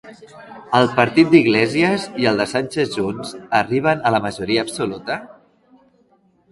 [0.77, 5.21] El partit d'Iglesias i el de Sánchez junts arriben a la majoria absoluta?